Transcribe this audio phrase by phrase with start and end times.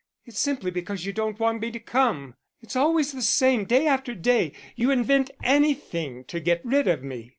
[0.25, 2.33] "It's simply because you don't want me to come.
[2.59, 4.53] It's always the same, day after day.
[4.75, 7.29] You invent anything to get rid of me."